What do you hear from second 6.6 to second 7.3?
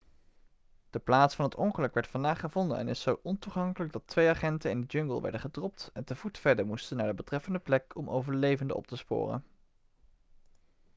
moesten naar de